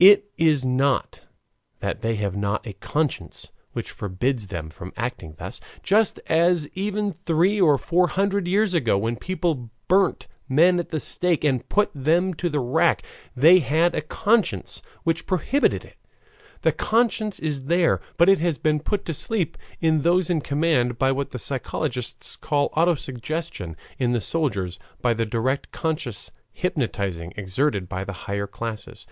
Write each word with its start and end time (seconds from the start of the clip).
It 0.00 0.28
is 0.36 0.64
not 0.64 1.20
that 1.78 2.00
they 2.00 2.16
have 2.16 2.34
not 2.34 2.66
a 2.66 2.72
conscience 2.72 3.52
which 3.70 3.92
forbids 3.92 4.48
them 4.48 4.70
from 4.70 4.92
acting 4.96 5.36
thus, 5.38 5.60
just 5.84 6.18
as, 6.26 6.66
even 6.74 7.12
three 7.12 7.60
or 7.60 7.78
four 7.78 8.08
hundred 8.08 8.48
years 8.48 8.74
ago, 8.74 8.98
when 8.98 9.14
people 9.14 9.70
burnt 9.86 10.26
men 10.48 10.80
at 10.80 10.88
the 10.88 10.98
stake 10.98 11.44
and 11.44 11.68
put 11.68 11.92
them 11.94 12.34
to 12.34 12.48
the 12.48 12.58
rack 12.58 13.04
they 13.36 13.60
had 13.60 13.94
a 13.94 14.00
conscience 14.00 14.82
which 15.04 15.28
prohibited 15.28 15.84
it; 15.84 15.94
the 16.62 16.72
conscience 16.72 17.38
is 17.38 17.66
there, 17.66 18.00
but 18.16 18.28
it 18.28 18.40
has 18.40 18.58
been 18.58 18.80
put 18.80 19.04
to 19.04 19.14
sleep 19.14 19.56
in 19.80 20.02
those 20.02 20.28
in 20.28 20.40
command 20.40 20.98
by 20.98 21.12
what 21.12 21.30
the 21.30 21.38
psychologists 21.38 22.34
call 22.34 22.70
auto 22.76 22.94
suggestion; 22.96 23.76
in 23.96 24.10
the 24.10 24.20
soldiers, 24.20 24.80
by 25.00 25.14
the 25.14 25.24
direct 25.24 25.70
conscious 25.70 26.32
hypnotizing 26.52 27.32
exerted 27.36 27.88
by 27.88 28.02
the 28.02 28.12
higher 28.26 28.48
classes. 28.48 29.06